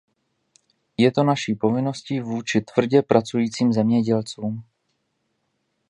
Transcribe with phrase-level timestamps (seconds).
[0.97, 4.63] Je to naší povinností vůči tvrdě pracujícím zemědělcům.